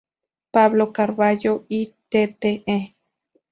Pablo 0.49 0.93
Carballo 0.93 1.65
y 1.69 1.93
tte. 2.09 2.95